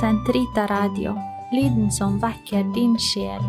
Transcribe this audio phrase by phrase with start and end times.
[0.00, 1.14] Sentrita Radio,
[1.52, 3.42] lyden som vekker din sjel.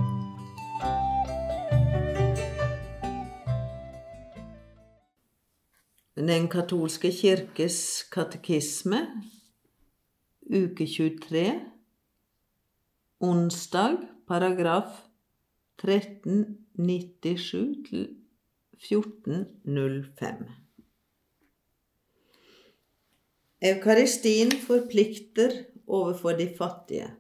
[6.14, 9.02] Den katolske kirkes katekisme,
[10.46, 11.66] uke 23,
[13.26, 13.98] onsdag,
[14.30, 15.02] paragraf
[15.82, 18.06] 1397 til
[18.86, 20.46] 1405.
[23.66, 27.12] Eukaristien forplikter overfor de fattige.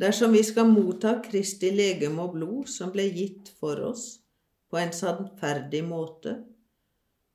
[0.00, 4.20] Dersom vi skal motta Kristi legeme og blod som ble gitt for oss
[4.70, 6.38] på en sannferdig måte,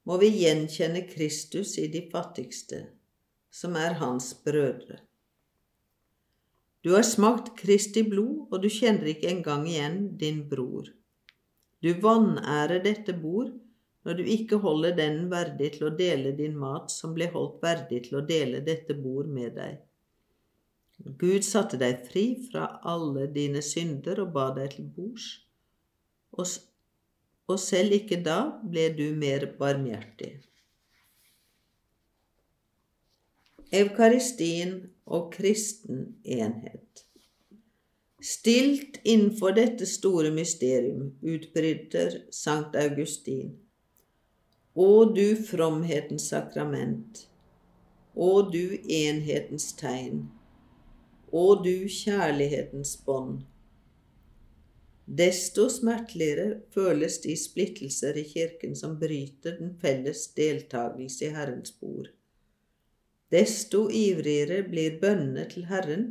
[0.05, 2.85] må vi gjenkjenne Kristus i de fattigste,
[3.49, 5.01] som er hans brødre.
[6.85, 10.91] Du har smakt Kristi blod, og du kjenner ikke engang igjen din bror.
[11.81, 13.49] Du vanærer dette bord
[14.05, 18.03] når du ikke holder den verdig til å dele din mat som ble holdt verdig
[18.07, 19.79] til å dele dette bord med deg.
[21.19, 25.25] Gud satte deg fri fra alle dine synder og ba deg til bords,
[26.37, 26.45] og,
[27.49, 30.35] og selv ikke da ble du mer barmhjertig.
[33.75, 37.03] Eukaristien og kristen enhet.
[38.25, 43.64] Stilt innenfor dette store mysterium utbryter Sankt Augustin.
[44.75, 47.21] Å du fromhetens sakrament,
[48.11, 50.25] å du enhetens tegn,
[51.31, 53.45] å du kjærlighetens bånd.
[55.05, 62.11] Desto smerteligere føles de splittelser i kirken som bryter den felles deltakelse i Herrens bord.
[63.31, 66.07] Desto ivrigere blir bønnene til Herren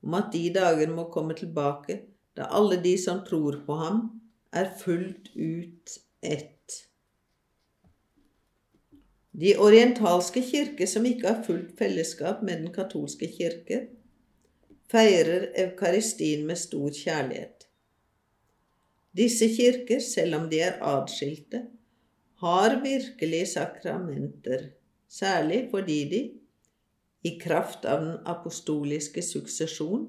[0.00, 2.00] om at de dager må komme tilbake
[2.32, 4.06] da alle de som tror på ham,
[4.56, 6.86] er fullt ut ett.
[9.36, 13.82] De orientalske kirker som ikke har fullt fellesskap med den katolske kirke,
[14.88, 17.66] feirer eukaristien med stor kjærlighet.
[19.16, 21.66] Disse kirker, selv om de er adskilte,
[22.40, 24.70] har virkelige sakramenter,
[25.08, 26.22] særlig fordi de,
[27.24, 30.06] i kraft av den apostoliske suksesjon,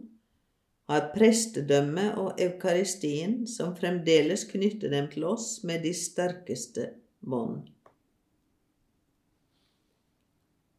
[0.88, 7.66] har prestedømme og eukaristien som fremdeles knytter dem til oss med de sterkeste bånd.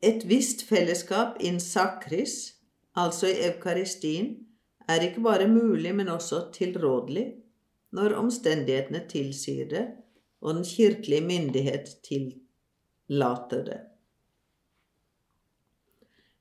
[0.02, 2.54] Et visst fellesskap in sacris,
[2.94, 4.36] altså i eukaristien,
[4.88, 7.26] er ikke bare mulig, men også tilrådelig
[7.92, 9.84] når omstendighetene tilsier det
[10.40, 13.78] og den kirkelige myndighet tillater det.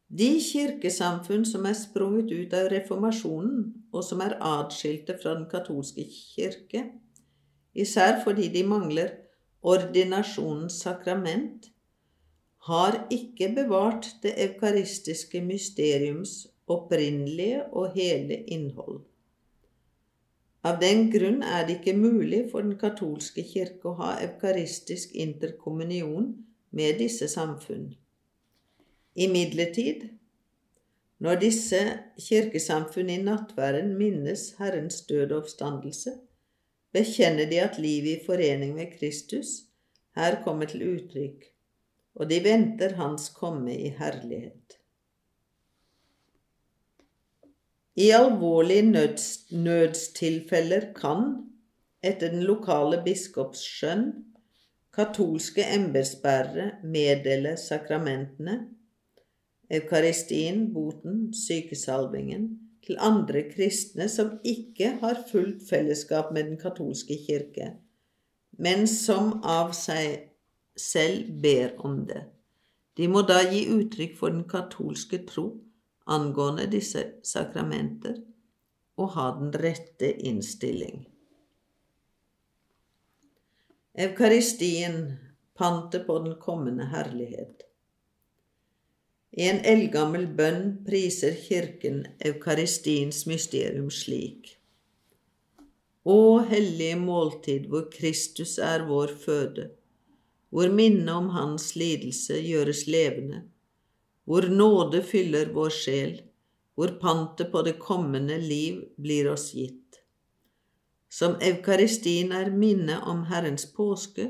[0.07, 6.05] De kirkesamfunn som er sprunget ut av reformasjonen, og som er adskilte fra den katolske
[6.07, 6.85] kirke,
[7.75, 9.09] især fordi de mangler
[9.61, 11.67] ordinasjonens sakrament,
[12.67, 19.05] har ikke bevart det eukaristiske mysteriums opprinnelige og hele innhold.
[20.67, 26.33] Av den grunn er det ikke mulig for den katolske kirke å ha eukaristisk interkommunion
[26.75, 27.93] med disse samfunn.
[29.15, 30.09] Imidlertid,
[31.23, 31.79] når disse
[32.21, 36.17] kirkesamfunn i nattværen minnes Herrens død og oppstandelse,
[36.93, 39.61] bekjenner de at livet i forening med Kristus
[40.17, 41.47] her kommer til uttrykk,
[42.17, 44.77] og de venter Hans komme i herlighet.
[47.97, 51.29] I alvorlige nøds, nødstilfeller kan,
[52.05, 54.09] etter den lokale biskops skjønn,
[54.93, 58.57] katolske embetsbærere meddele sakramentene
[59.69, 62.47] eukaristien, boten, sykesalvingen,
[62.85, 67.73] til andre kristne som ikke har fullt fellesskap med den katolske kirke,
[68.57, 70.29] men som av seg
[70.81, 72.23] selv ber om det.
[72.97, 75.49] De må da gi uttrykk for den katolske tro
[76.07, 78.17] angående disse sakramenter
[78.97, 81.05] og ha den rette innstilling.
[83.97, 85.17] Eukaristien
[85.57, 87.63] pantet på den kommende herlighet.
[89.37, 94.55] I en eldgammel bønn priser Kirken eukaristiens mysterium slik.
[96.07, 99.67] Å hellige måltid hvor Kristus er vår føde,
[100.49, 103.43] hvor minnet om Hans lidelse gjøres levende,
[104.27, 106.15] hvor nåde fyller vår sjel,
[106.75, 110.01] hvor pantet på det kommende liv blir oss gitt.
[111.09, 114.29] Som eukaristien er minnet om Herrens påske,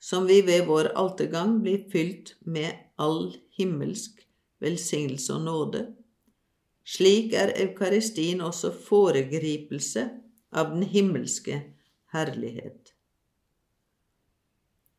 [0.00, 4.24] som vi ved vår altergang blir fylt med all himmelsk
[4.64, 5.84] velsignelse og nåde.
[6.84, 10.04] Slik er eukaristien også foregripelse
[10.52, 11.62] av den himmelske
[12.12, 12.83] herlighet.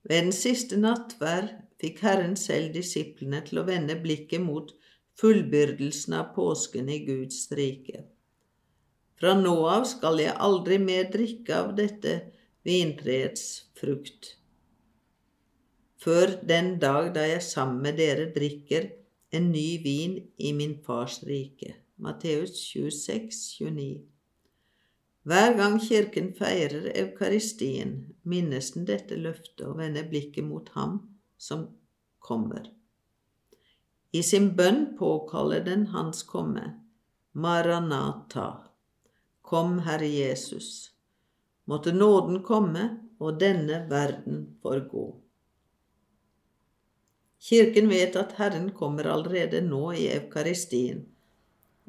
[0.05, 1.47] Ved den siste nattvær
[1.81, 4.71] fikk Herren selv disiplene til å vende blikket mot
[5.19, 8.03] fullbyrdelsen av påsken i Guds rike.
[9.19, 12.15] Fra nå av skal jeg aldri mer drikke av dette
[12.67, 13.45] vintreets
[13.79, 14.35] frukt,
[16.01, 18.91] før den dag da jeg sammen med dere drikker
[19.33, 21.79] en ny vin i min fars rike.
[21.97, 24.03] Matteus 26, 29.
[25.25, 30.99] Hver gang Kirken feirer Eukaristien, minnes den dette løftet og vender blikket mot ham
[31.41, 31.63] som
[32.21, 32.67] kommer.
[34.13, 36.67] I sin bønn påkaller den hans komme,
[37.33, 38.69] Maranata.
[39.41, 40.91] Kom, Herre Jesus.
[41.65, 42.85] Måtte nåden komme
[43.17, 45.07] og denne verden forgå.
[47.41, 51.07] Kirken vet at Herren kommer allerede nå i Eukaristien,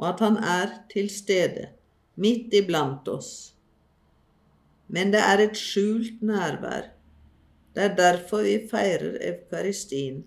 [0.01, 1.76] og at Han er til stede,
[2.17, 3.33] midt iblant oss.
[4.87, 6.93] Men det er et skjult nærvær.
[7.77, 10.23] Det er derfor vi feirer Eukaristien,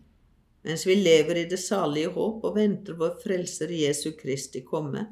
[0.68, 5.08] mens vi lever i det salige håp og venter vår Frelser Jesu Kristi komme,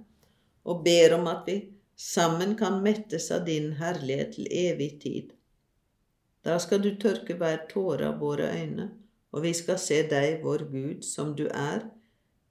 [0.68, 1.58] og ber om at vi
[1.98, 5.34] sammen kan mettes av din herlighet til evig tid.
[6.46, 8.92] Da skal du tørke hver tåre av våre øyne,
[9.34, 11.88] og vi skal se deg, vår Gud, som du er,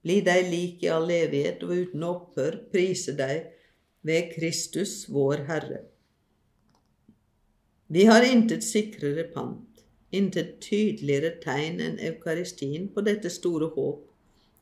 [0.03, 3.53] bli deg lik i all evighet og uten opphør prise deg
[4.07, 5.81] ved Kristus, vår Herre.
[7.87, 9.83] Vi har intet sikrere pant,
[10.15, 14.03] intet tydeligere tegn enn Eukaristien på dette store håp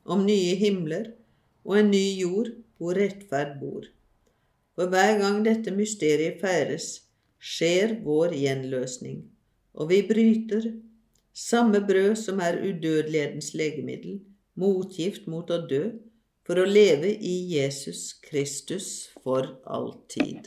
[0.06, 1.10] om nye himler
[1.66, 3.86] og en ny jord hvor rettferd bor.
[4.76, 6.88] For hver gang dette mysteriet feires,
[7.40, 9.22] skjer vår gjenløsning,
[9.74, 10.70] og vi bryter
[11.36, 14.20] samme brød som er udødelighetens legemiddel,
[14.56, 15.82] motgift mot å dø,
[16.46, 20.46] for å leve i Jesus Kristus for all tid.